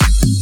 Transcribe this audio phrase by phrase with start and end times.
[0.00, 0.41] Mm-hmm.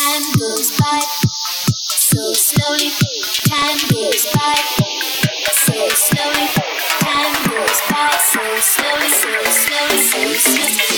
[0.00, 1.00] Time goes by
[1.84, 2.88] so slowly.
[3.50, 4.54] Time goes by
[5.52, 6.46] so slowly.
[7.00, 10.89] Time goes by so slowly, so slowly, so slowly.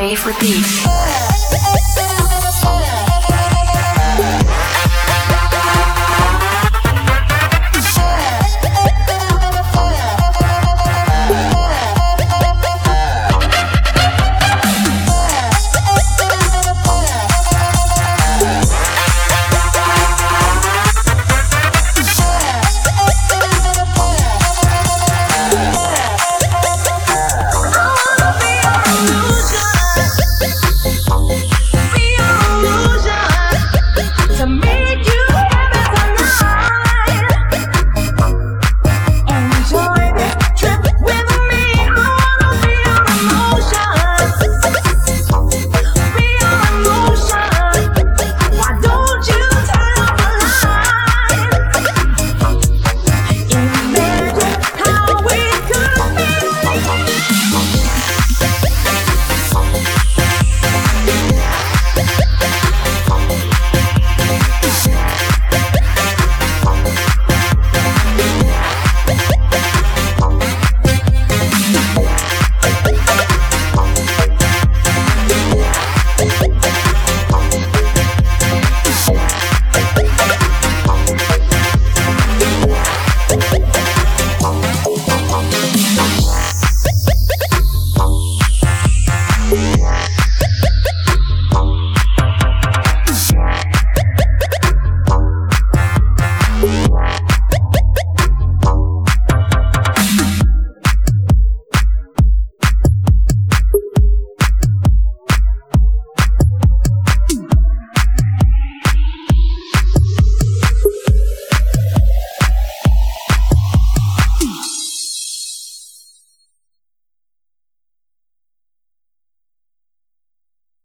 [0.00, 1.29] Wave Repeat.